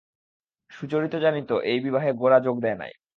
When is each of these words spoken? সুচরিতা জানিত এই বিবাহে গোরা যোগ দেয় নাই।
সুচরিতা 0.71 1.17
জানিত 1.19 1.49
এই 1.63 1.79
বিবাহে 1.79 2.09
গোরা 2.13 2.37
যোগ 2.39 2.55
দেয় 2.61 2.77
নাই। 2.77 2.93